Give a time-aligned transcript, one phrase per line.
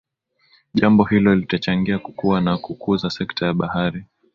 [0.73, 4.03] Jambo hilo litachangia kukua na kukuza sekta ya bahari